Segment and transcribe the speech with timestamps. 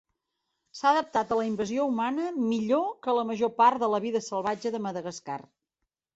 [0.77, 4.75] S'ha adaptat a la invasió humana millor que la major part de la vida salvatge
[4.79, 5.39] de Madagascar.